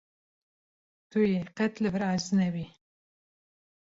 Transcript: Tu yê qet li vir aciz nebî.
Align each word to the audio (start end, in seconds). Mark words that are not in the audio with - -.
Tu 1.09 1.19
yê 1.31 1.41
qet 1.57 1.73
li 1.81 1.89
vir 1.93 2.03
aciz 2.11 2.27
nebî. 2.39 2.65